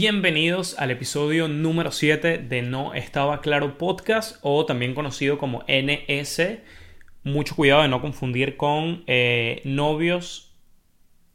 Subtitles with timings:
[0.00, 6.60] Bienvenidos al episodio número 7 de No Estaba Claro Podcast o también conocido como NS.
[7.24, 10.54] Mucho cuidado de no confundir con eh, novios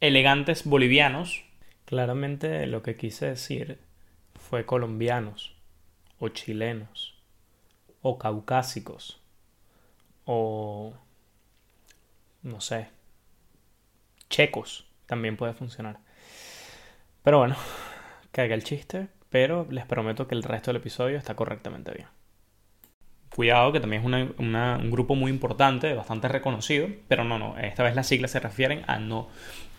[0.00, 1.44] elegantes bolivianos.
[1.84, 3.80] Claramente lo que quise decir
[4.34, 5.54] fue colombianos
[6.18, 7.22] o chilenos
[8.00, 9.20] o caucásicos
[10.24, 10.94] o
[12.42, 12.88] no sé,
[14.30, 15.98] checos también puede funcionar.
[17.22, 17.56] Pero bueno,
[18.40, 22.08] haga el chiste, pero les prometo que el resto del episodio está correctamente bien.
[23.34, 27.96] Cuidado, que también es un grupo muy importante, bastante reconocido, pero no, no, esta vez
[27.96, 29.28] las siglas se refieren a no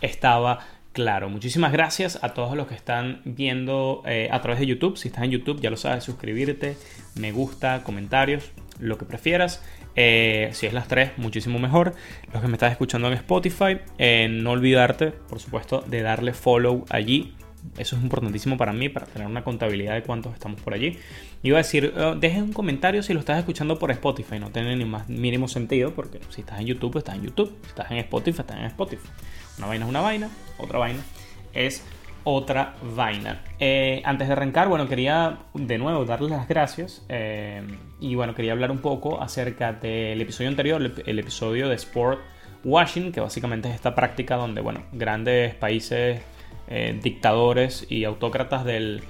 [0.02, 0.60] estaba
[0.92, 1.30] claro.
[1.30, 4.98] Muchísimas gracias a todos los que están viendo eh, a través de YouTube.
[4.98, 6.78] Si estás en YouTube, ya lo sabes, suscribirte,
[7.20, 9.64] me gusta, comentarios, lo que prefieras.
[9.96, 11.94] Eh, si es las tres, muchísimo mejor.
[12.34, 16.86] Los que me estás escuchando en Spotify, eh, no olvidarte, por supuesto, de darle follow
[16.90, 17.36] allí
[17.78, 20.98] eso es importantísimo para mí, para tener una contabilidad de cuántos estamos por allí.
[21.44, 24.76] Iba a decir, oh, dejen un comentario si lo estás escuchando por Spotify, no tiene
[24.76, 27.98] ni más mínimo sentido, porque si estás en YouTube, estás en YouTube, si estás en
[27.98, 29.10] Spotify, estás en Spotify.
[29.58, 31.00] Una vaina es una vaina, otra vaina
[31.54, 31.84] es
[32.26, 33.42] otra vaina.
[33.60, 37.64] Eh, antes de arrancar, bueno, quería de nuevo darles las gracias eh,
[38.00, 42.20] y bueno, quería hablar un poco acerca del episodio anterior, el, episodio de Sport
[42.64, 46.20] Washing, que básicamente es esta práctica donde, bueno, grandes países
[46.68, 49.04] eh, dictadores y autócratas del,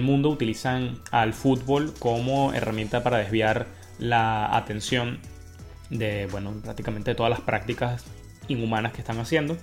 [0.00, 3.66] mundo utilizan al fútbol como herramienta para desviar
[3.98, 5.20] la atención
[5.88, 8.04] de, bueno, prácticamente todas las prácticas
[8.48, 9.56] inhumanas que están haciendo.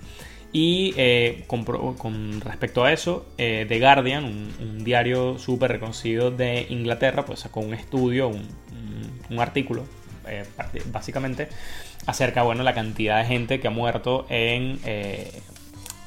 [0.50, 7.26] Y eh, con, respecto a eso, eh, The Guardian, un, diario súper reconocido de Inglaterra,
[7.26, 9.84] pues sacó un estudio, un, artículo,
[10.86, 11.48] básicamente,
[12.06, 14.80] acerca, bueno, la cantidad de gente que ha muerto en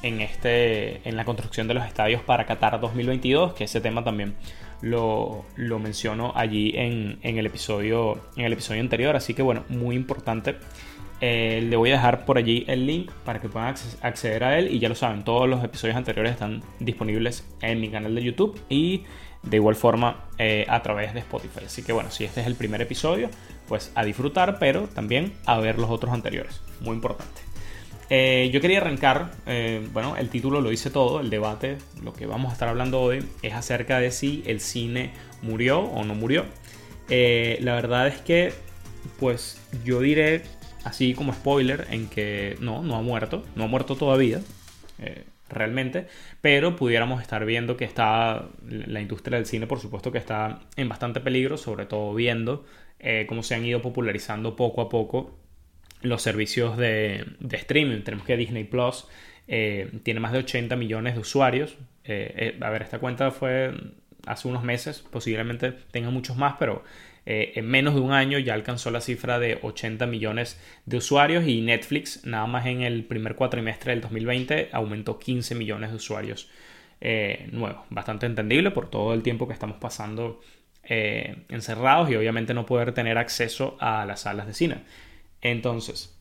[0.02, 4.34] en, este, en la construcción de los estadios para Qatar 2022, que ese tema también
[4.82, 9.16] lo, lo menciono allí en, el episodio, en el episodio anterior.
[9.16, 10.56] Así que bueno, muy importante.
[11.20, 14.74] Eh, le voy a dejar por allí el link para que puedan acceder a él.
[14.74, 18.60] Y ya lo saben, todos los episodios anteriores están disponibles en mi canal de YouTube
[18.68, 19.04] y
[19.42, 21.60] de igual forma eh, a través de Spotify.
[21.66, 23.30] Así que bueno, si este es el primer episodio,
[23.68, 26.60] pues a disfrutar, pero también a ver los otros anteriores.
[26.80, 27.51] Muy importante.
[28.10, 32.26] Eh, yo quería arrancar, eh, bueno, el título lo dice todo, el debate, lo que
[32.26, 36.44] vamos a estar hablando hoy es acerca de si el cine murió o no murió.
[37.08, 38.52] Eh, la verdad es que,
[39.18, 40.42] pues yo diré
[40.84, 44.40] así como spoiler en que no, no ha muerto, no ha muerto todavía,
[45.48, 46.06] realmente,
[46.40, 50.88] pero pudiéramos estar viendo que está, la industria del cine por supuesto que está en
[50.88, 52.64] bastante peligro, sobre todo viendo
[53.26, 55.41] cómo se han ido popularizando poco a poco
[56.02, 58.02] los servicios de, streaming.
[58.02, 59.06] Tenemos que Disney Plus
[59.48, 61.76] eh, tiene más de 80 millones de usuarios.
[62.04, 63.72] Eh, eh, a ver, esta cuenta fue
[64.26, 66.84] hace unos meses, posiblemente tenga muchos más, pero
[67.24, 71.60] en menos de un año ya alcanzó la cifra de 80 millones de usuarios y
[71.60, 76.50] Netflix nada más en el primer cuatrimestre del 2020 aumentó 15 millones de usuarios
[77.52, 77.84] nuevos.
[77.90, 80.40] Bastante entendible por todo el tiempo que estamos pasando
[80.82, 84.82] encerrados y obviamente no poder tener acceso a las salas de cine.
[85.42, 86.16] Entonces,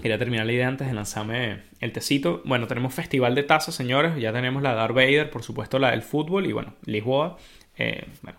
[0.00, 2.42] quería terminar la idea antes de lanzarme el tecito.
[2.44, 4.18] Bueno, tenemos festival de tazas, señores.
[4.18, 7.36] Ya tenemos la Darth Vader, por supuesto la del fútbol y bueno, Lisboa.
[7.76, 8.38] Eh, bueno,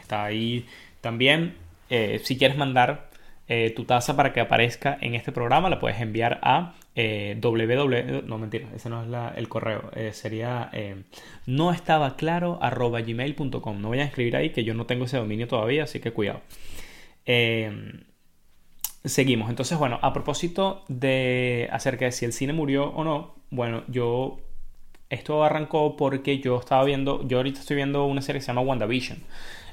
[0.00, 0.66] está ahí
[1.00, 1.56] también.
[1.90, 3.10] Eh, si quieres mandar
[3.48, 8.22] eh, tu taza para que aparezca en este programa, la puedes enviar a www.
[8.26, 9.90] No, mentira, ese no es el correo.
[10.12, 10.70] sería
[11.46, 13.80] no estaba claro arroba gmail.com.
[13.80, 16.42] No vayan a escribir ahí que yo no tengo ese dominio todavía, así que cuidado.
[17.26, 18.04] Em,
[19.04, 19.50] seguimos.
[19.50, 24.40] Entonces, bueno, a propósito de acerca de si el cine murió o no, bueno, yo
[25.10, 28.62] esto arrancó porque yo estaba viendo, yo ahorita estoy viendo una serie que se llama
[28.62, 29.18] WandaVision.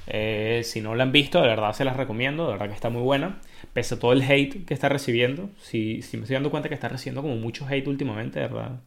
[0.07, 2.89] Eh, si no la han visto, de verdad se las recomiendo, de verdad que está
[2.89, 3.39] muy buena.
[3.73, 6.75] Pese a todo el hate que está recibiendo, si, si me estoy dando cuenta que
[6.75, 8.81] está recibiendo como mucho hate últimamente, de verdad,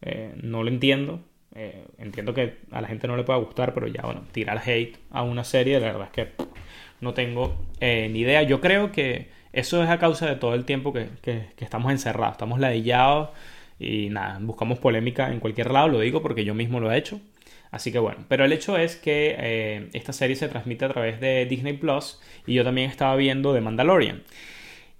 [0.00, 1.20] eh, no lo entiendo.
[1.54, 4.96] Eh, entiendo que a la gente no le pueda gustar, pero ya, bueno, tirar hate
[5.10, 6.32] a una serie, de verdad es que
[7.02, 8.42] no tengo eh, ni idea.
[8.42, 11.08] Yo creo que eso es a causa de todo el tiempo que,
[11.58, 13.30] estamos encerrados, estamos ladillados
[13.78, 17.20] y nada, buscamos polémica en cualquier lado, lo digo porque yo mismo lo he hecho.
[17.70, 21.20] Así que bueno, pero el hecho es que eh, esta serie se transmite a través
[21.20, 24.22] de Disney Plus y yo también estaba viendo The Mandalorian.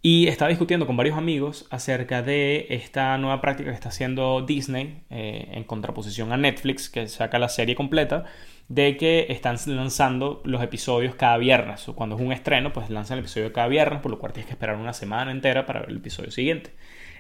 [0.05, 4.99] Y estaba discutiendo con varios amigos acerca de esta nueva práctica que está haciendo Disney
[5.11, 8.25] eh, en contraposición a Netflix, que saca la serie completa
[8.73, 11.87] de que están lanzando los episodios cada viernes.
[11.89, 14.47] O cuando es un estreno, pues lanzan el episodio cada viernes, por lo cual tienes
[14.47, 16.71] que esperar una semana entera para ver el episodio siguiente.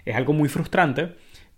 [0.06, 1.10] Es algo muy frustrante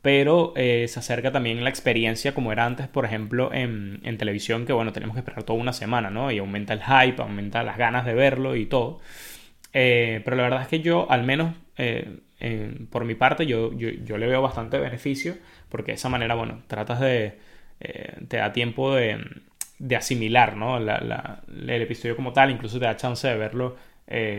[0.03, 4.75] pero eh, se acerca también la experiencia como era antes, por ejemplo, en, televisión, que
[4.75, 6.31] bueno, tenemos que esperar toda una semana, ¿no?
[6.31, 9.01] Y aumenta el hype, aumenta las ganas de verlo y todo.
[9.73, 12.19] Eh, pero la verdad es que yo, al menos eh,
[12.91, 15.39] por mi parte, yo, yo, le veo bastante beneficio,
[15.71, 17.39] porque de esa manera, bueno, tratas de...
[18.29, 19.19] te da tiempo de,
[19.79, 20.79] de asimilar, ¿no?
[20.79, 23.77] el episodio como tal, incluso te da chance de verlo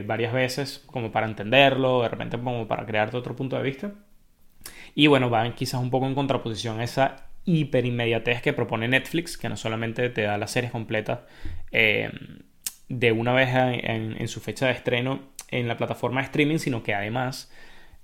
[0.06, 3.92] varias veces como para entenderlo, de repente como para crearte otro punto de vista.
[4.96, 9.50] Y bueno, va quizás un poco en contraposición a esa hiperinmediatez que propone Netflix, que
[9.50, 11.20] no solamente te da las series completas
[11.72, 12.10] eh,
[12.90, 15.20] de una vez en, su fecha de estreno
[15.52, 17.52] en la plataforma de streaming, sino que además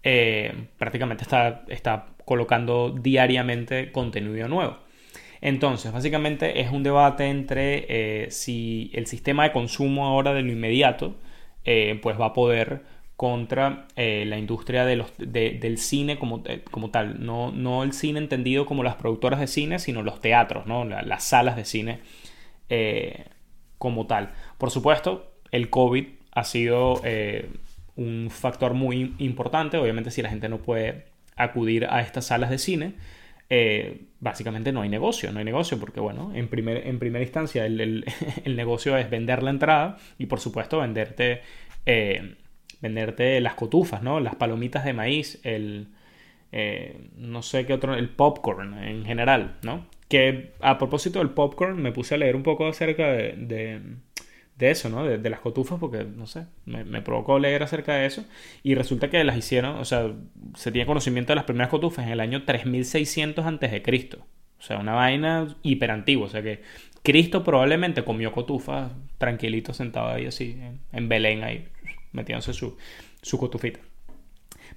[0.03, 4.77] eh, prácticamente está, está colocando diariamente contenido nuevo.
[5.41, 7.85] Entonces, básicamente es un debate entre
[8.25, 11.15] eh, si el sistema de consumo ahora de lo inmediato
[12.01, 12.81] pues va a poder
[13.21, 17.23] contra eh, la industria del cine como, eh, tal.
[17.23, 20.85] No, no, el cine entendido como las productoras de cine, sino los teatros, ¿no?
[20.85, 21.99] las salas de cine
[22.67, 23.25] eh,
[23.77, 24.31] como tal.
[24.57, 26.99] Por supuesto, el COVID ha sido
[27.95, 29.77] un factor muy importante.
[29.77, 31.05] Obviamente, si la gente no puede
[31.35, 32.93] acudir a estas salas de cine,
[34.19, 37.81] básicamente no hay negocio, no hay negocio porque, bueno, en, primer, en primera instancia el,
[37.81, 41.41] el, negocio es vender la entrada y, por supuesto, venderte
[42.81, 44.19] venderte las cotufas, ¿no?
[44.19, 45.87] Las palomitas de maíz, el...
[46.53, 49.85] Eh, no sé qué otro, el popcorn en general, ¿no?
[50.09, 53.81] Que a propósito del popcorn me puse a leer un poco acerca de,
[54.69, 55.05] eso, ¿no?
[55.05, 58.25] De, las cotufas porque, no sé, me, provocó leer acerca de eso
[58.61, 60.11] y resulta que las hicieron, o sea,
[60.55, 64.19] se tiene conocimiento de las primeras cotufas en el año 3600 antes de Cristo.
[64.59, 66.61] O sea, una vaina hiper antigua, o sea que
[67.01, 70.57] Cristo probablemente comió cotufas tranquilito sentado ahí así,
[70.91, 71.67] en Belén ahí
[72.11, 72.77] metiéndose su,
[73.21, 73.79] su cotufita.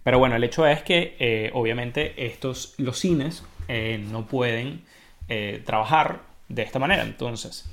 [0.02, 4.82] Pero bueno, el hecho es que eh, obviamente estos, los cines eh, no pueden
[5.28, 7.02] eh, trabajar de esta manera.
[7.02, 7.68] Entonces,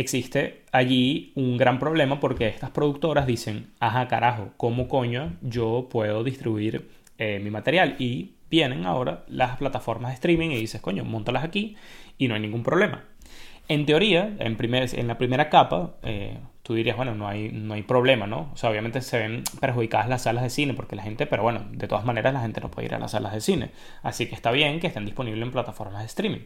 [0.00, 6.24] existe allí un gran problema porque estas productoras dicen, ajá carajo, ¿cómo coño yo puedo
[6.24, 6.88] distribuir
[7.18, 7.96] mi material?
[7.98, 11.76] Y vienen ahora las plataformas de streaming y dices, coño, montalas aquí
[12.18, 13.04] y no hay ningún problema.
[13.70, 15.94] En teoría, en, primer, en la primera capa,
[16.62, 18.50] tú dirías, bueno, no hay, no hay problema, ¿no?
[18.52, 21.66] O sea, obviamente se ven perjudicadas las salas de cine porque la gente, pero bueno,
[21.72, 23.70] de todas maneras la gente no puede ir a las salas de cine.
[24.02, 26.42] Así que está bien que estén disponibles en plataformas de streaming.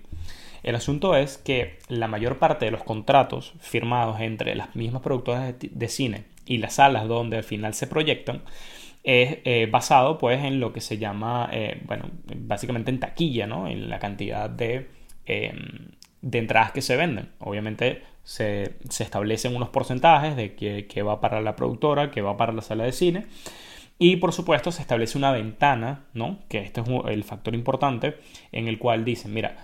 [0.63, 5.55] El asunto es que la mayor parte de los contratos firmados entre las mismas productoras
[5.61, 8.43] de, cine y las salas donde al final se proyectan
[9.03, 13.69] es eh, basado pues en lo que se llama, eh, bueno, básicamente en taquilla, ¿no?
[13.69, 14.89] En la cantidad de,
[15.27, 15.91] em,
[16.25, 17.29] de entradas que se venden.
[17.39, 22.63] Obviamente se, establecen unos porcentajes de que, va para la productora, que va para la
[22.63, 23.27] sala de cine.
[23.99, 26.41] Y por supuesto se establece una ventana, ¿no?
[26.49, 28.17] Que este es el factor importante,
[28.53, 29.57] en el cual dicen, mira,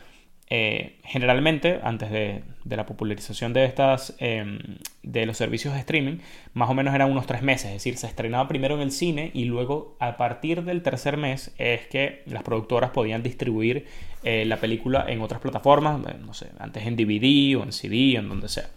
[0.53, 4.59] eh, generalmente, antes de, la popularización de estas em,
[5.05, 6.19] de los servicios de streaming,
[6.55, 9.31] más o menos eran unos tres meses, es decir, se estrenaba primero en el cine
[9.33, 13.87] y luego a partir del tercer mes es que las productoras podían distribuir
[14.25, 18.17] eh, la película en otras plataformas, eh, no sé, antes en DVD o en CD,
[18.17, 18.71] en donde sea.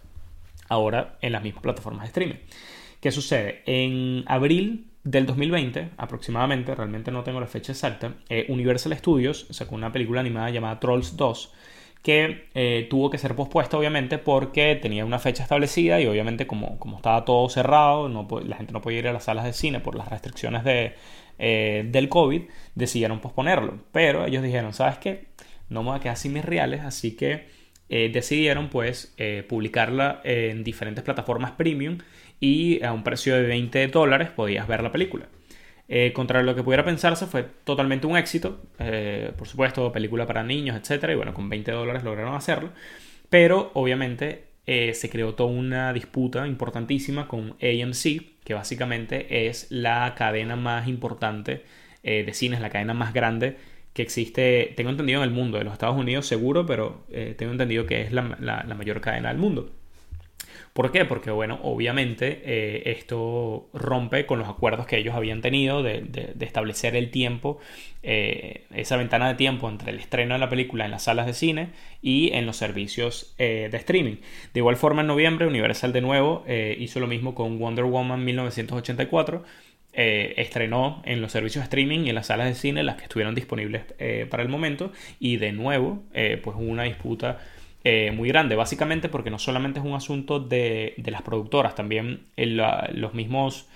[0.68, 2.38] Ahora en las mismas plataformas de streaming.
[3.00, 3.62] ¿Qué sucede?
[3.66, 8.14] En abril del 2020, aproximadamente, realmente no tengo la fecha exacta,
[8.48, 11.52] Universal Studios sacó una película animada llamada Trolls 2,
[12.04, 16.78] que eh, tuvo que ser pospuesta obviamente porque tenía una fecha establecida y obviamente como,
[16.78, 18.10] como estaba todo cerrado,
[18.44, 20.96] la gente no podía ir a las salas de cine por las restricciones de,
[21.38, 22.42] eh, del COVID,
[22.74, 23.78] decidieron posponerlo.
[23.90, 25.28] Pero ellos dijeron, ¿sabes qué?
[25.70, 27.48] No me voy a quedar sin mis reales, así que
[27.88, 29.14] eh, decidieron pues
[29.48, 31.98] publicarla en diferentes plataformas premium
[32.44, 35.26] y a un precio de 20 dólares podías ver la película.
[35.88, 38.60] Eh, contra lo que pudiera pensarse, fue totalmente un éxito.
[38.78, 41.08] Eh, por supuesto, película para niños, etc.
[41.12, 42.70] Y bueno, con 20 dólares lograron hacerlo.
[43.30, 50.14] Pero obviamente eh, se creó toda una disputa importantísima con AMC, que básicamente es la
[50.14, 51.64] cadena más importante
[52.02, 53.56] de cines, la cadena más grande
[53.94, 57.06] que existe, tengo entendido en el mundo, de los Estados Unidos seguro, pero
[57.38, 58.22] tengo entendido que es la
[58.76, 59.72] mayor cadena del mundo.
[60.74, 61.04] ¿Por qué?
[61.04, 66.96] Porque, bueno, obviamente eh, esto rompe con los acuerdos que ellos habían tenido de, establecer
[66.96, 67.60] el tiempo,
[68.02, 71.32] eh, esa ventana de tiempo entre el estreno de la película en las salas de
[71.32, 71.68] cine
[72.02, 74.16] y en los servicios eh, de streaming.
[74.52, 79.44] De igual forma, en noviembre, Universal de nuevo hizo lo mismo con Wonder Woman 1984.
[79.92, 83.36] estrenó en los servicios de streaming y en las salas de cine las que estuvieron
[83.36, 83.84] disponibles
[84.28, 84.90] para el momento
[85.20, 87.38] y de nuevo pues hubo una disputa
[87.84, 93.14] eh, muy grande, básicamente porque no solamente es un asunto de, las productoras, también los
[93.14, 93.68] mismos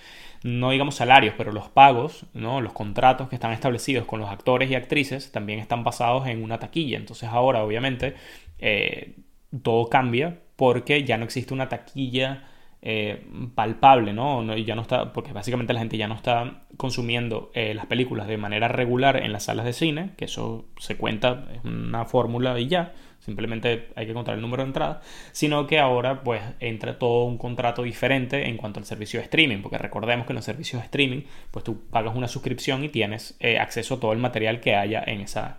[0.42, 2.60] no digamos salarios, pero los pagos, ¿no?
[2.60, 6.58] los contratos que están establecidos con los actores y actrices también están basados en una
[6.58, 6.96] taquilla.
[6.96, 8.14] Entonces ahora obviamente
[8.58, 9.16] eh,
[9.62, 12.47] todo cambia porque ya no existe una taquilla
[12.80, 14.56] eh, palpable, ¿no?
[14.56, 18.36] Ya no está, porque básicamente la gente ya no está consumiendo eh, las películas de
[18.36, 22.68] manera regular en las salas de cine, que eso se cuenta, es una fórmula y
[22.68, 24.98] ya, simplemente hay que contar el número de entradas,
[25.32, 29.60] sino que ahora pues entra todo un contrato diferente en cuanto al servicio de streaming,
[29.60, 33.36] porque recordemos que en los servicios de streaming pues tú pagas una suscripción y tienes
[33.40, 35.58] eh, acceso a todo el material que haya en esa,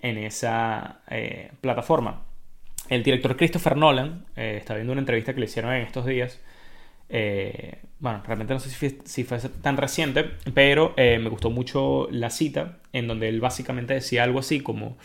[0.00, 1.00] en esa
[1.60, 2.22] plataforma.
[2.88, 6.40] El director Christopher Nolan está viendo una entrevista que le hicieron en estos días
[7.14, 8.70] eh, bueno, realmente no sé
[9.04, 13.92] si fue, tan reciente, pero eh, me gustó mucho la cita en donde él básicamente
[13.94, 14.96] decía algo así como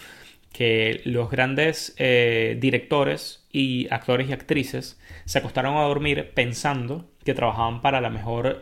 [0.53, 7.33] que los grandes eh, directores y actores y actrices se acostaron a dormir pensando que
[7.33, 8.61] trabajaban para la mejor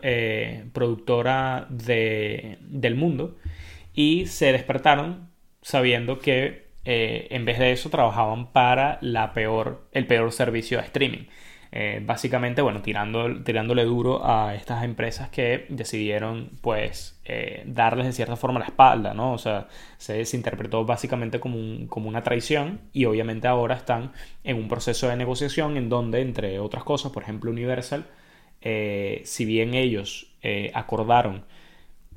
[0.72, 3.38] productora del mundo
[3.94, 5.30] y se despertaron
[5.62, 11.26] sabiendo que en vez de eso trabajaban para la peor, el peor servicio de streaming.
[11.78, 18.12] Eh, básicamente, bueno, tirando, tirándole duro a estas empresas que decidieron, pues, eh, darles de
[18.12, 19.34] cierta forma la espalda, ¿no?
[19.34, 19.68] O sea,
[19.98, 25.16] se, interpretó básicamente como, como una traición y obviamente ahora están en un proceso de
[25.16, 28.06] negociación en donde, entre otras cosas, por ejemplo, Universal,
[28.62, 30.32] eh, si bien ellos
[30.72, 31.44] acordaron,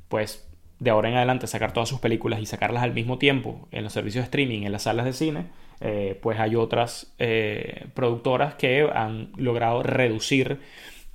[0.08, 0.49] pues,
[0.80, 3.92] de ahora en adelante sacar todas sus películas y sacarlas al mismo tiempo en los
[3.92, 5.46] servicios de streaming, en las salas de cine,
[5.80, 10.58] eh, pues hay otras eh, productoras que han logrado reducir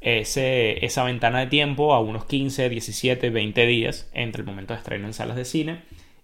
[0.02, 4.80] ese, esa ventana de tiempo a unos 15, 17, 20 días entre el momento de
[4.80, 5.82] estreno en salas de cine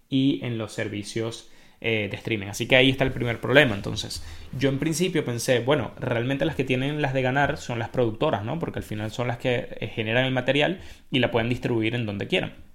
[0.08, 2.46] y en los servicios eh, de streaming.
[2.46, 3.74] Así que ahí está el primer problema.
[3.74, 4.24] Entonces,
[4.56, 8.44] yo en principio pensé, bueno, realmente las que tienen las de ganar son las productoras,
[8.44, 8.60] ¿no?
[8.60, 10.80] Porque al final son las que generan el material
[11.10, 12.71] y la pueden distribuir en donde quieran.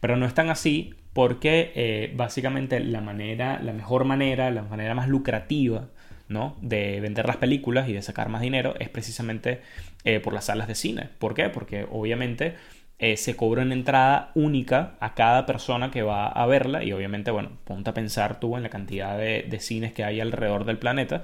[0.00, 4.94] Pero no es tan así porque eh, básicamente la manera, la mejor manera, la manera
[4.94, 5.88] más lucrativa
[6.28, 6.58] ¿no?
[6.60, 9.62] de vender las películas y de sacar más dinero es precisamente
[10.04, 11.08] eh, por las salas de cine.
[11.18, 11.48] ¿Por qué?
[11.48, 12.56] Porque obviamente
[12.98, 17.30] eh, se cobra una entrada única a cada persona que va a verla y obviamente,
[17.30, 20.76] bueno, ponte a pensar tú en la cantidad de, de cines que hay alrededor del
[20.76, 21.22] planeta.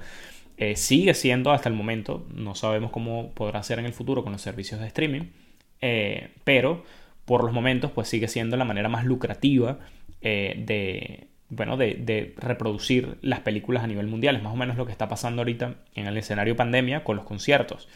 [0.73, 4.41] sigue siendo hasta el momento, no sabemos cómo podrá ser en el futuro con los
[4.41, 5.25] servicios de streaming,
[6.43, 6.83] pero
[7.25, 9.79] por los momentos, pues sigue siendo la manera más lucrativa
[10.21, 14.35] eh, de, bueno, de, reproducir las películas a nivel mundial.
[14.35, 17.25] Es más o menos lo que está pasando ahorita en el escenario pandemia con los
[17.25, 17.87] conciertos.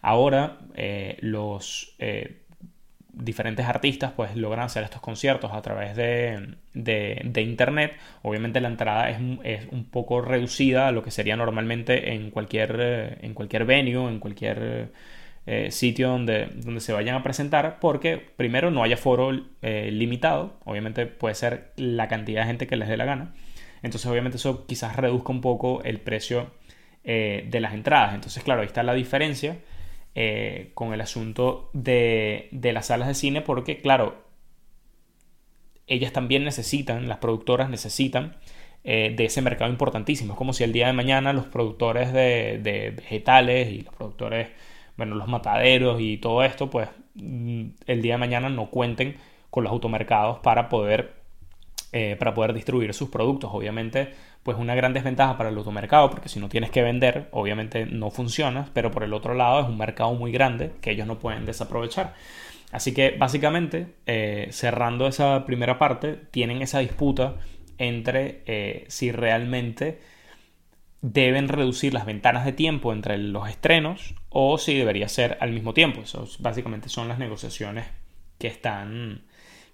[0.00, 2.42] Ahora eh, los eh,
[3.12, 6.56] diferentes artistas pues logran hacer estos conciertos a través de,
[7.36, 7.96] internet.
[8.22, 13.18] Obviamente la entrada es, es, un poco reducida a lo que sería normalmente en cualquier,
[13.22, 14.90] en cualquier venue, en cualquier
[15.44, 20.60] eh, sitio donde, donde se vayan a presentar porque primero no haya foro eh, limitado,
[20.64, 23.34] obviamente puede ser la cantidad de gente que les dé la gana,
[23.82, 26.52] entonces obviamente eso quizás reduzca un poco el precio
[27.02, 29.58] eh, de las entradas, entonces claro, ahí está la diferencia
[30.74, 34.22] con el asunto de, de las salas de cine porque claro,
[35.88, 38.36] ellas también necesitan, las productoras necesitan
[38.84, 40.34] de ese mercado importantísimo.
[40.34, 44.48] Es como si el día de mañana los productores de, de vegetales y los productores
[45.02, 49.16] bueno, los mataderos y todo esto, pues mm, el día de mañana no cuenten
[49.50, 51.14] con los automercados para poder,
[51.90, 53.50] eh, para poder distribuir sus productos.
[53.52, 54.12] Obviamente,
[54.44, 58.12] pues una gran desventaja para el automercado, porque si no tienes que vender, obviamente no
[58.12, 61.46] funciona, pero por el otro lado es un mercado muy grande que ellos no pueden
[61.46, 62.14] desaprovechar.
[62.70, 67.38] Así que básicamente, eh, cerrando esa primera parte, tienen esa disputa
[67.76, 69.98] entre eh, si realmente
[71.02, 75.74] deben reducir las ventanas de tiempo entre los estrenos o si debería ser al mismo
[75.74, 76.00] tiempo.
[76.00, 77.86] Eso básicamente son las negociaciones
[78.38, 79.22] que están,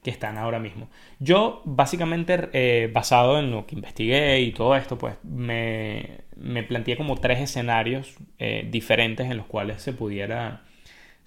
[0.02, 0.88] que están ahora mismo.
[1.18, 6.96] Yo básicamente eh, basado en lo que investigué y todo esto, pues me, me planteé
[6.96, 10.64] como tres escenarios eh, diferentes en los cuales se pudiera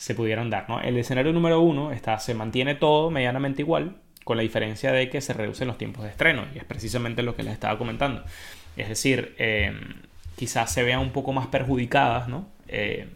[0.01, 0.67] se pudieran dar.
[0.67, 0.81] ¿no?
[0.81, 5.21] El escenario número uno está, se mantiene todo medianamente igual, con la diferencia de que
[5.21, 8.23] se reducen los tiempos de estreno, y es precisamente lo que les estaba comentando.
[8.77, 9.73] Es decir, eh,
[10.35, 12.47] quizás se vean un poco más perjudicadas, ¿no?
[12.67, 13.07] Eh,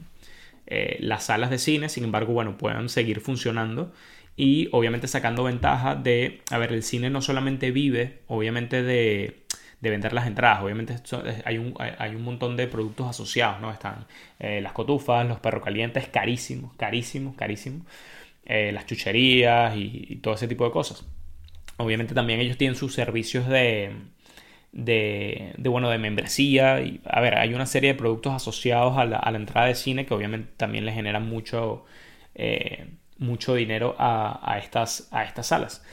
[0.67, 3.93] eh, las salas de cine, sin embargo, bueno, puedan seguir funcionando
[4.35, 9.41] y obviamente sacando ventaja de, a ver, el cine no solamente vive, obviamente, de,
[9.81, 10.95] vender las entradas, obviamente
[11.45, 13.71] hay un, hay un montón de productos asociados, ¿no?
[13.71, 14.07] Están
[14.39, 17.85] las cotufas, los perros calientes, carísimos, carísimos, carísimos,
[18.47, 21.05] las chucherías y todo ese tipo de cosas.
[21.77, 23.91] Obviamente también ellos tienen sus servicios de,
[24.75, 26.81] de, bueno, de membresía.
[26.81, 30.13] Y, a ver, hay una serie de productos asociados a la, entrada de cine que
[30.13, 31.85] obviamente también le generan mucho,
[32.35, 35.83] eh, mucho dinero a, estas, a estas salas.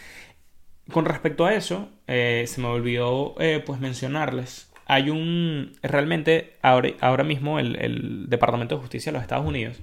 [0.90, 4.70] Con respecto a eso, eh, se me olvidó eh, pues mencionarles.
[4.86, 5.72] Hay un.
[5.82, 9.80] Realmente, ahora, ahora mismo el, Departamento de Justicia de los Estados Unidos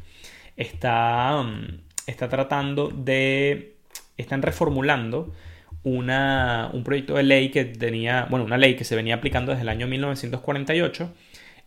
[0.58, 3.78] está, mm, está tratando de.
[4.18, 5.34] Están reformulando
[5.84, 8.28] una, un proyecto de ley que tenía.
[8.30, 11.14] Bueno, una ley que se venía aplicando desde el año 1948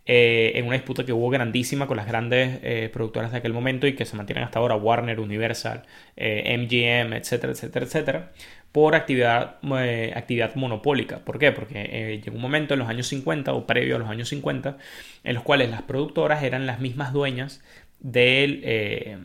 [0.05, 3.87] eh, en una disputa que hubo grandísima con las grandes eh, productoras de aquel momento
[3.87, 5.83] y que se mantienen hasta ahora, Warner, Universal,
[6.17, 8.31] MGM, eh, etcétera, etcétera, etcétera,
[8.73, 9.59] por actividad,
[10.13, 11.19] actividad monopólica.
[11.19, 11.53] ¿Por qué?
[11.53, 14.77] Porque llegó un momento en los años 50 o previo a los años 50
[15.23, 17.63] en los cuales las productoras eran las mismas dueñas
[18.01, 19.17] de,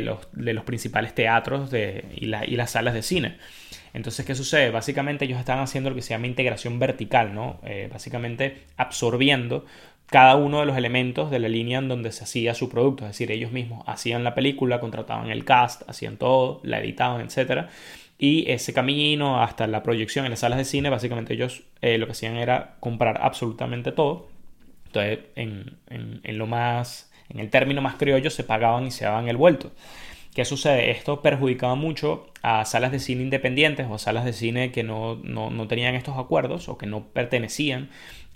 [0.00, 3.38] los, de, los, principales teatros y, y las salas de cine.
[3.96, 4.70] Entonces, ¿qué sucede?
[4.70, 7.60] Básicamente ellos están haciendo lo que se llama integración vertical, ¿no?
[7.90, 9.64] básicamente absorbiendo
[10.06, 13.10] cada uno de los elementos de la línea en donde se hacía su producto, es
[13.10, 17.66] decir, ellos mismos hacían la película, contrataban el cast, hacían todo, la editaban, etc.
[18.18, 22.06] Y ese camino hasta la proyección en las salas de cine, básicamente ellos eh, lo
[22.06, 24.28] que hacían era comprar absolutamente todo.
[24.86, 29.28] Entonces, en, en, lo más, en el término más criollo, se pagaban y se daban
[29.28, 29.72] el vuelto.
[30.36, 30.90] ¿Qué sucede?
[30.90, 35.48] Esto perjudicaba mucho a salas de cine independientes o salas de cine que no, no,
[35.48, 37.88] no tenían estos acuerdos o que no pertenecían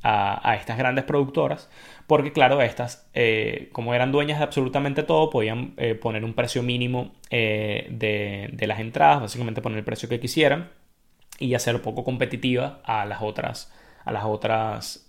[0.02, 1.69] a, estas grandes productoras,
[2.07, 6.62] porque claro, estas, eh, como eran dueñas de absolutamente todo, podían eh, poner un precio
[6.62, 10.71] mínimo eh, de, las entradas, básicamente poner el precio que quisieran
[11.38, 13.71] y hacer poco competitiva a las otras,
[14.07, 15.07] a las otras,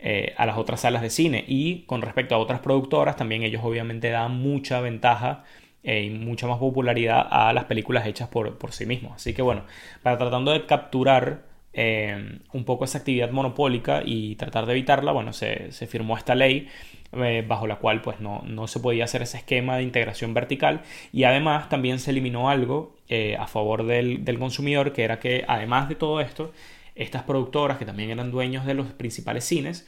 [0.00, 1.44] a las otras salas de cine.
[1.46, 5.44] Y con respecto a otras productoras, también ellos obviamente dan mucha ventaja
[5.82, 9.12] y mucha más popularidad a las películas hechas por, por sí mismos.
[9.16, 9.64] Así que bueno,
[10.02, 11.48] para tratando de capturar
[11.80, 16.66] eh, un poco esa actividad monopólica y tratar de evitarla, bueno, se, firmó esta ley
[17.12, 20.82] eh, bajo la cual pues no, no, se podía hacer ese esquema de integración vertical
[21.12, 25.88] y además también se eliminó algo eh, a favor del, consumidor que era que además
[25.88, 26.52] de todo esto,
[26.98, 29.86] estas productoras que también eran dueños de los principales cines,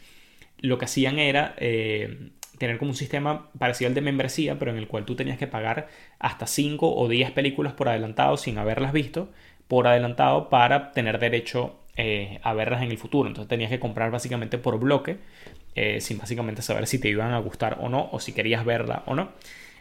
[0.61, 1.55] lo que hacían era
[2.59, 5.47] tener como un sistema parecido al de membresía, pero en el cual tú tenías que
[5.47, 9.31] pagar hasta 5 o 10 películas por adelantado sin haberlas visto
[9.71, 13.29] por adelantado para tener derecho eh, a verlas en el futuro.
[13.29, 15.19] Entonces tenías que comprar básicamente por bloque,
[15.77, 19.05] eh, sin básicamente saber si te iban a gustar o no, o si querías verla
[19.07, 19.31] o no.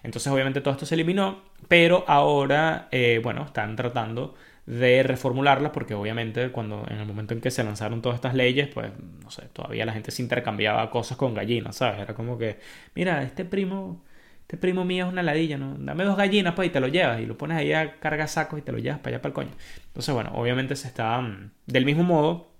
[0.03, 4.35] Entonces obviamente todo esto se eliminó, pero ahora, eh, bueno, están tratando
[4.69, 8.69] de reformularlas porque obviamente cuando en el momento en que se lanzaron todas estas leyes,
[8.73, 8.91] pues
[9.23, 11.99] no sé, todavía la gente se intercambiaba cosas con gallinas, ¿sabes?
[11.99, 12.59] Era como que,
[12.93, 14.03] mira, este primo
[14.49, 15.75] este primo mío es una ladilla, ¿no?
[15.77, 17.21] Dame dos gallinas, pues, y te lo llevas.
[17.21, 19.35] Y lo pones ahí a cargar sacos y te lo llevas para allá, para el
[19.35, 19.51] coño.
[19.85, 21.21] Entonces, bueno, obviamente se está...
[21.21, 22.51] Mm, del mismo modo,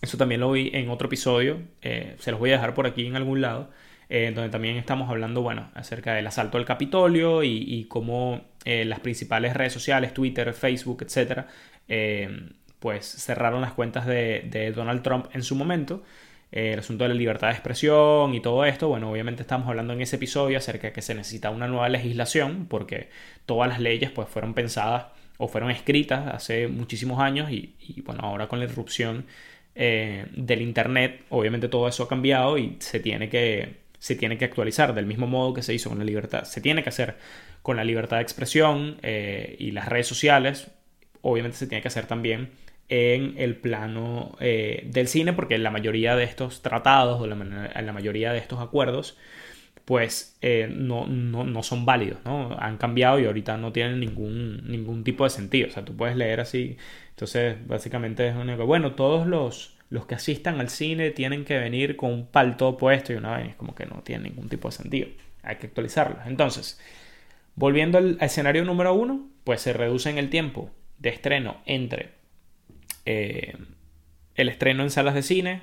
[0.00, 1.60] eso también lo vi en otro episodio.
[1.82, 3.68] Eh, se los voy a dejar por aquí en algún lado.
[4.08, 9.00] Eh, donde también estamos hablando, bueno, acerca del asalto al Capitolio y, cómo eh, las
[9.00, 11.48] principales redes sociales, Twitter, Facebook, etcétera,
[12.78, 16.02] pues cerraron las cuentas de, Donald Trump en su momento.
[16.52, 20.02] El asunto de la libertad de expresión y todo esto, bueno, obviamente estamos hablando en
[20.02, 23.08] ese episodio acerca de que se necesita una nueva legislación porque
[23.46, 25.06] todas las leyes pues fueron pensadas
[25.38, 27.74] o fueron escritas hace muchísimos años y,
[28.04, 29.26] bueno, ahora con la irrupción
[29.74, 34.44] eh, del Internet, obviamente todo eso ha cambiado y se tiene que se tiene que
[34.44, 37.16] actualizar del mismo modo que se hizo con la libertad, se tiene que hacer
[37.62, 40.70] con la libertad de expresión eh, y las redes sociales,
[41.22, 42.50] obviamente se tiene que hacer también
[42.90, 47.34] en el plano eh, del cine, porque la mayoría de estos tratados o la,
[47.94, 49.16] mayoría de estos acuerdos,
[49.86, 52.54] pues eh, no, no, son válidos, ¿no?
[52.60, 55.68] Han cambiado y ahorita no tienen ningún, ningún tipo de sentido.
[55.68, 56.76] O sea, tú puedes leer así.
[57.08, 58.66] Entonces, básicamente es único.
[58.66, 63.12] Bueno, todos los, los que asistan al cine tienen que venir con un palto puesto
[63.12, 65.08] y una vez es como que no tiene ningún tipo de sentido.
[65.44, 66.18] Hay que actualizarlo.
[66.26, 66.80] Entonces,
[67.54, 72.10] volviendo al escenario número uno, pues se reduce en el tiempo de estreno entre
[73.06, 73.56] eh,
[74.34, 75.60] el estreno en salas de cine,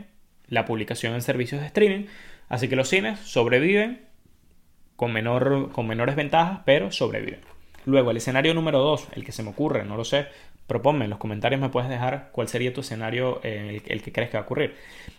[0.47, 2.05] la publicación en servicios de streaming.
[2.47, 4.05] Así que los cines sobreviven
[4.95, 7.50] con, menor, con menores ventajas, pero sobreviven.
[7.85, 10.27] Luego, el escenario número 2, el que se me ocurre, no lo sé,
[10.67, 14.29] proponme en los comentarios, me puedes dejar cuál sería tu escenario, el, el que crees
[14.29, 14.75] que va a ocurrir.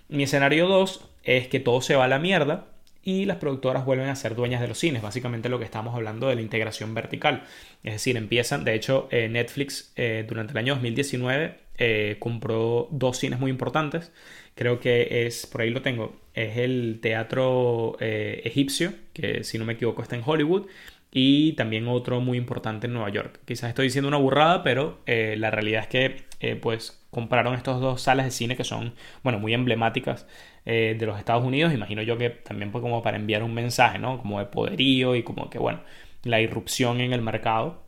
[0.08, 2.66] Mi escenario 2 es que todo se va a la mierda
[3.04, 6.28] y las productoras vuelven a ser dueñas de los cines, básicamente lo que estamos hablando
[6.28, 7.42] de la integración vertical.
[7.82, 13.18] Es decir, empiezan, de hecho, eh, Netflix eh, durante el año 2019 eh, compró dos
[13.18, 14.12] cines muy importantes.
[14.54, 19.72] Creo que es, por ahí lo tengo, es el Teatro Egipcio, que si no me
[19.72, 20.66] equivoco está en Hollywood,
[21.12, 23.40] y también otro muy importante en Nueva York.
[23.44, 28.24] Quizás estoy diciendo una burrada, pero la realidad es que pues compraron estos dos salas
[28.24, 30.26] de cine que son, bueno, muy emblemáticas
[30.64, 33.98] eh, de los Estados Unidos, imagino yo que también fue como para enviar un mensaje,
[33.98, 34.18] ¿no?
[34.18, 35.80] Como de poderío y como que, bueno,
[36.22, 37.82] la irrupción en el mercado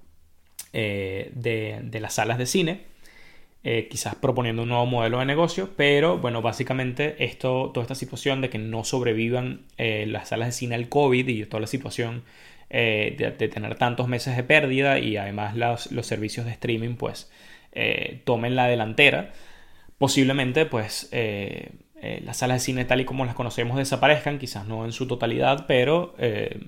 [0.75, 2.95] eh, de, las salas de cine.
[3.67, 8.43] Eh, quizás proponiendo un nuevo modelo de negocio, pero bueno, básicamente esto, toda esta situación
[8.43, 12.25] de que no sobrevivan las salas de cine al COVID y toda la situación
[12.75, 17.31] de, tener tantos meses de pérdida y además los, servicios de streaming pues
[18.25, 19.33] tomen la delantera,
[19.99, 21.09] posiblemente pues
[22.07, 25.07] eh, las salas de cine tal y como las conocemos desaparezcan, quizás no en su
[25.07, 26.61] totalidad, pero eh,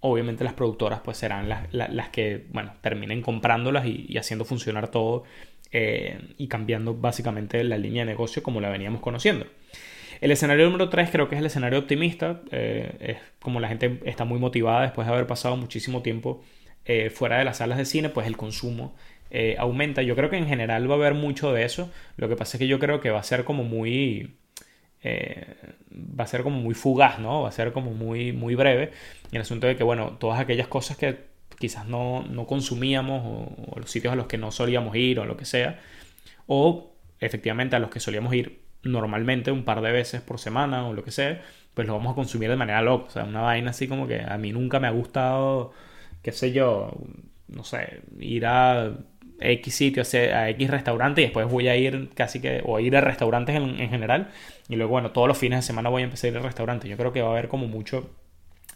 [0.00, 5.24] obviamente las productoras pues serán las, que, bueno, terminen comprándolas y, haciendo funcionar todo
[5.72, 9.46] eh, y cambiando básicamente la línea de negocio como la veníamos conociendo.
[10.20, 14.24] El escenario número 3 creo que es el escenario optimista, es como la gente está
[14.24, 16.42] muy motivada después de haber pasado muchísimo tiempo
[17.12, 18.94] fuera de las salas de cine, pues el consumo
[19.58, 20.02] aumenta.
[20.02, 21.90] Yo creo que en general va a haber mucho de eso.
[22.16, 24.36] Lo que pasa es que yo creo que va a ser como muy
[25.08, 25.54] eh,
[25.92, 27.42] va a ser como muy fugaz, ¿no?
[27.42, 28.90] Va a ser como muy, muy breve.
[29.30, 31.26] Y el asunto de que, bueno, todas aquellas cosas que
[31.58, 35.44] quizás no, consumíamos o, los sitios a los que no solíamos ir o lo que
[35.44, 35.80] sea,
[36.46, 40.94] o efectivamente a los que solíamos ir normalmente un par de veces por semana o
[40.94, 41.42] lo que sea,
[41.74, 43.06] pues lo vamos a consumir de manera loca.
[43.06, 45.72] O sea, una vaina así como que a mí nunca me ha gustado,
[46.22, 46.92] qué sé yo,
[47.48, 48.96] no sé, ir a
[49.40, 53.00] X sitio, a X restaurante y después voy a ir casi que, o ir a
[53.00, 54.30] restaurantes en, general
[54.68, 56.88] y luego, bueno, todos los fines de semana voy a empezar a ir al restaurante.
[56.88, 58.10] Yo creo que va a haber como mucho,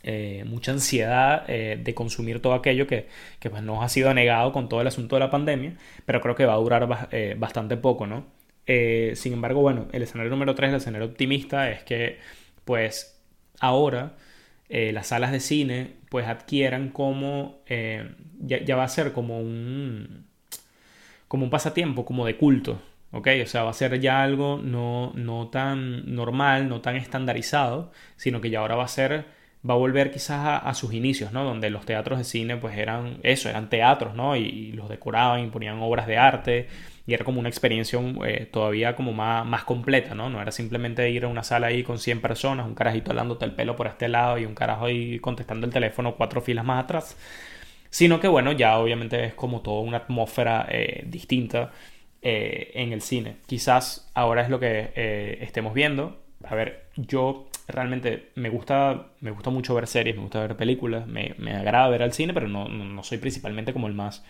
[0.03, 4.53] eh, mucha ansiedad eh, de consumir todo aquello que, que, pues nos ha sido negado
[4.53, 5.75] con todo el asunto de la pandemia,
[6.07, 8.27] pero creo que va a durar eh, bastante poco, ¿no?
[8.66, 12.18] Sin embargo, bueno, el escenario número 3, el escenario optimista, es que
[12.64, 13.20] pues
[13.61, 14.16] ahora
[14.68, 17.62] las salas de cine pues adquieran como,
[18.38, 20.31] ya va a ser como un
[21.31, 22.83] como un pasatiempo, como de culto.
[23.12, 28.40] O sea, va a ser ya algo no, no tan normal, no tan estandarizado, sino
[28.40, 29.27] que ya ahora va a ser,
[29.68, 31.44] va a volver quizás a, sus inicios, ¿no?
[31.44, 34.35] Donde los teatros de cine pues eran eso, eran teatros, ¿no?
[34.35, 36.68] Y, los decoraban y ponían obras de arte
[37.11, 40.31] y era como una experiencia eh, todavía como más, más completa, ¿no?
[40.31, 43.53] No era simplemente ir a una sala ahí con 100 personas, un carajito hablándote el
[43.53, 47.16] pelo por este lado y un carajo ahí contestando el teléfono cuatro filas más atrás,
[47.90, 51.73] sino que bueno, ya obviamente es como toda una atmósfera eh, distinta
[52.23, 53.38] eh, en el cine.
[53.46, 54.90] Quizás ahora es lo que
[55.40, 56.16] estemos viendo.
[56.44, 61.09] A ver, yo realmente me gusta, me gusta mucho ver series, me gusta ver películas,
[61.09, 64.25] me, agrada ver al cine, pero no, soy principalmente como el más,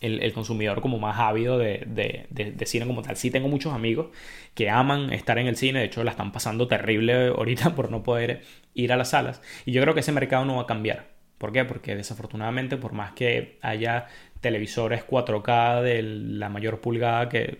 [0.00, 3.16] el, consumidor como más ávido de, cine como tal.
[3.16, 4.08] Sí tengo muchos amigos
[4.54, 8.02] que aman estar en el cine, de hecho la están pasando terrible ahorita por no
[8.02, 8.42] poder
[8.74, 9.42] ir a las salas.
[9.64, 11.08] Y yo creo que ese mercado no va a cambiar.
[11.38, 11.64] ¿Por qué?
[11.64, 14.06] Porque desafortunadamente, por más que haya
[14.40, 17.58] televisores 4K de la mayor pulgada que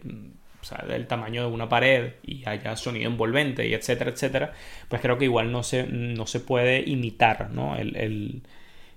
[0.65, 4.55] o sea, del tamaño de una pared y haya sonido envolvente y etcétera, etcétera,
[4.89, 7.77] pues creo que igual no se, no se puede imitar ¿no?
[7.77, 8.43] el,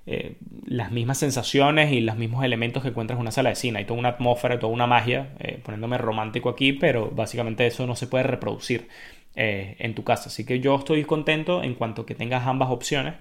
[0.09, 3.79] eh, las mismas sensaciones y los mismos elementos que encuentras en una sala de cine.
[3.79, 7.93] Hay toda una atmósfera, toda una magia, eh, poniéndome romántico aquí, pero básicamente eso no
[7.93, 8.87] se puede reproducir
[9.35, 10.29] eh, en tu casa.
[10.29, 13.15] Así que yo estoy contento en cuanto que tengas ambas opciones.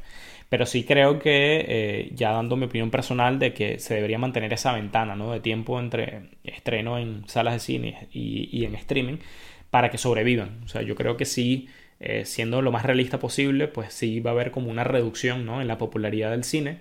[0.49, 4.73] Pero sí creo que, ya dando mi opinión personal, de que se debería mantener esa
[4.73, 5.33] ventana ¿no?
[5.33, 9.17] de tiempo entre estreno en salas de cine y, en streaming
[9.71, 10.61] para que sobrevivan.
[10.65, 14.31] O sea, yo creo que sí, eh, siendo lo más realista posible, pues sí va
[14.31, 15.61] a haber como una reducción ¿no?
[15.61, 16.81] en la popularidad del cine.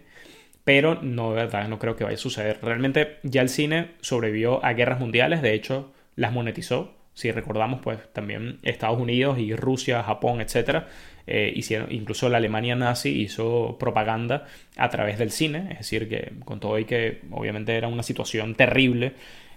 [0.63, 2.59] Pero no, de verdad, no creo que vaya a suceder.
[2.61, 6.95] Realmente ya el cine sobrevivió a guerras mundiales, de hecho las monetizó.
[7.13, 10.87] Si recordamos, pues también Estados Unidos y Rusia, Japón, etcétera,
[11.27, 16.33] eh, hicieron, incluso la Alemania nazi hizo propaganda a través del cine, es decir, que
[16.43, 19.13] con todo y que obviamente era una situación terrible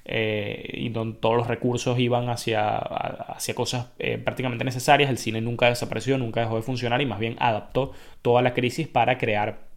[0.08, 5.40] eh, y donde todos los recursos iban hacia, hacia cosas eh, prácticamente necesarias, el cine
[5.40, 7.92] nunca desapareció, nunca dejó de funcionar y más bien adaptó
[8.22, 9.68] toda la crisis para crear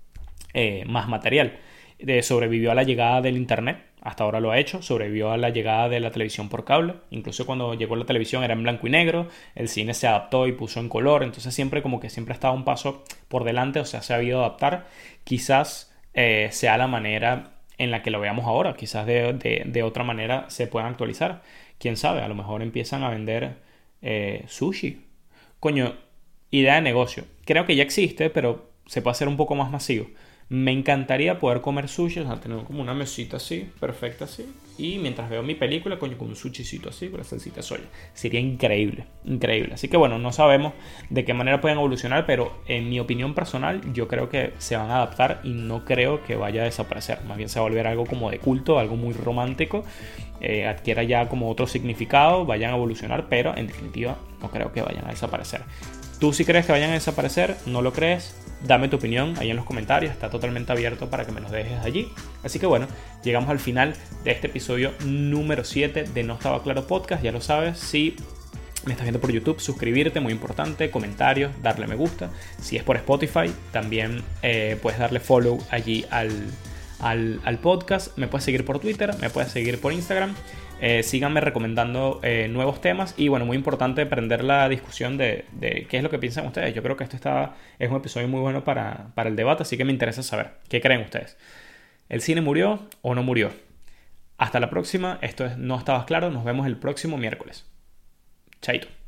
[0.85, 1.59] más material.
[2.23, 5.87] sobrevivió a la llegada del Internet, hasta ahora lo ha hecho, sobrevivió a la llegada
[5.87, 9.27] de la televisión por cable, incluso cuando llegó la televisión era en blanco y negro,
[9.53, 12.55] el cine se adaptó y puso en color, entonces siempre como que siempre ha estado
[12.55, 14.87] un paso por delante, o sea, se ha sabido adaptar,
[15.23, 20.45] quizás eh, sea la manera en la que lo veamos ahora, quizás de, otra manera
[20.49, 21.41] se puedan actualizar,
[21.79, 23.55] quién sabe, a lo mejor empiezan a vender
[24.03, 25.01] eh, sushi.
[25.59, 25.95] Coño,
[26.51, 30.07] idea de negocio, creo que ya existe, pero se puede hacer un poco más masivo.
[30.51, 34.45] Me encantaría poder comer sushi, o sea, tener como una mesita así, perfecta así.
[34.77, 37.85] Y mientras veo mi película, coño, con un sushicito así, con la salsita soya.
[38.13, 39.75] Sería increíble, increíble.
[39.75, 40.73] Así que bueno, no sabemos
[41.09, 44.91] de qué manera pueden evolucionar, pero en mi opinión personal, yo creo que se van
[44.91, 47.23] a adaptar y no creo que vaya a desaparecer.
[47.23, 49.85] Más bien se va a volver algo como de culto, algo muy romántico,
[50.41, 54.81] eh, adquiera ya como otro significado, vayan a evolucionar, pero en definitiva no creo que
[54.81, 55.61] vayan a desaparecer.
[56.19, 59.55] Tú si crees que vayan a desaparecer, no lo crees, dame tu opinión ahí en
[59.55, 62.11] los comentarios, está totalmente abierto para que me los dejes allí.
[62.43, 62.87] Así que bueno,
[63.23, 67.41] llegamos al final de este episodio número 7 de No Estaba Claro Podcast, ya lo
[67.41, 68.15] sabes, si
[68.85, 72.31] me estás viendo por YouTube, suscribirte, muy importante, comentarios, darle me gusta.
[72.59, 76.31] Si es por Spotify, también eh, puedes darle follow allí al,
[76.99, 78.17] al, podcast.
[78.17, 80.35] Me puedes seguir por Twitter, me puedes seguir por Instagram.
[80.83, 85.97] Eh, síganme recomendando eh, nuevos temas y bueno, muy importante aprender la discusión de, qué
[85.97, 86.73] es lo que piensan ustedes.
[86.73, 89.77] Yo creo que este está, es un episodio muy bueno para, para el debate, así
[89.77, 91.37] que me interesa saber qué creen ustedes.
[92.09, 93.51] ¿El cine murió o no murió?
[94.37, 97.69] Hasta la próxima, esto es No Estabas Claro, nos vemos el próximo miércoles.
[98.59, 99.00] Chaito.